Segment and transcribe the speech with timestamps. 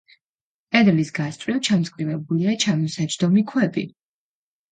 [0.75, 3.85] კედლის გასწვრივ ჩამწკრივებულია ჩამოსაჯდომი ქვები.